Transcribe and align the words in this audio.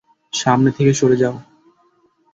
সামনে 0.33 0.69
থেকে 0.71 0.91
সরে 0.93 1.17
যাও! 1.17 1.35